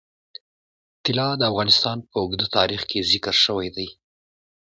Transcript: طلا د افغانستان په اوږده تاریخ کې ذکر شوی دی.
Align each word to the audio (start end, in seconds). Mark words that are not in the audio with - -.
طلا 1.05 1.27
د 1.37 1.41
افغانستان 1.51 1.97
په 2.09 2.15
اوږده 2.21 2.47
تاریخ 2.57 2.81
کې 2.89 3.07
ذکر 3.11 3.35
شوی 3.45 3.67
دی. 3.75 3.87